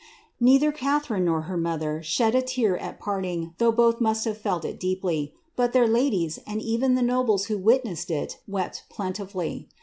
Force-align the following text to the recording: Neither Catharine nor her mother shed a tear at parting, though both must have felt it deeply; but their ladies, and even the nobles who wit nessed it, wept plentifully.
Neither 0.39 0.71
Catharine 0.71 1.25
nor 1.25 1.41
her 1.43 1.57
mother 1.57 2.01
shed 2.01 2.33
a 2.33 2.41
tear 2.41 2.75
at 2.75 2.99
parting, 2.99 3.53
though 3.59 3.71
both 3.71 4.01
must 4.01 4.25
have 4.25 4.39
felt 4.39 4.65
it 4.65 4.79
deeply; 4.79 5.35
but 5.55 5.73
their 5.73 5.87
ladies, 5.87 6.39
and 6.47 6.59
even 6.59 6.95
the 6.95 7.03
nobles 7.03 7.45
who 7.45 7.57
wit 7.59 7.85
nessed 7.85 8.09
it, 8.09 8.39
wept 8.47 8.85
plentifully. 8.89 9.69